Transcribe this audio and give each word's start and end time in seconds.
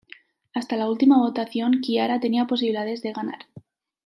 Hasta 0.55 0.77
la 0.77 0.89
última 0.89 1.19
votación 1.19 1.81
Chiara 1.81 2.19
tenía 2.19 2.47
posibilidades 2.47 3.03
de 3.03 3.13
ganar. 3.13 3.45